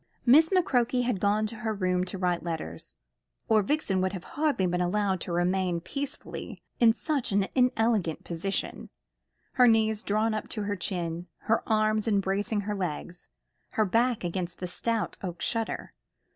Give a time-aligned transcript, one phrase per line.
[0.25, 2.95] Miss McCroke had gone to her room to write letters,
[3.47, 8.89] or Vixen would have hardly been allowed to remain peacefully in such an inelegant position,
[9.51, 13.27] her knees drawn up to her chin, her arms embracing her legs,
[13.73, 15.93] her back against the stout oak shutter.